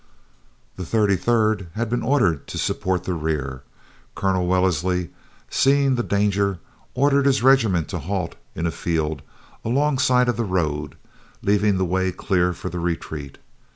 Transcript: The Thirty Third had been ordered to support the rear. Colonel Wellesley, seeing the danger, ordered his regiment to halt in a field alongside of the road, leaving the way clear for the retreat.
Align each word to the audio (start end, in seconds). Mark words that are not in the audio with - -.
The 0.77 0.83
Thirty 0.83 1.15
Third 1.15 1.67
had 1.75 1.87
been 1.87 2.01
ordered 2.01 2.47
to 2.47 2.57
support 2.57 3.03
the 3.03 3.13
rear. 3.13 3.61
Colonel 4.15 4.47
Wellesley, 4.47 5.11
seeing 5.47 5.93
the 5.93 6.01
danger, 6.01 6.57
ordered 6.95 7.27
his 7.27 7.43
regiment 7.43 7.87
to 7.89 7.99
halt 7.99 8.33
in 8.55 8.65
a 8.65 8.71
field 8.71 9.21
alongside 9.63 10.27
of 10.27 10.37
the 10.37 10.43
road, 10.43 10.95
leaving 11.43 11.77
the 11.77 11.85
way 11.85 12.11
clear 12.11 12.51
for 12.51 12.67
the 12.69 12.79
retreat. 12.79 13.37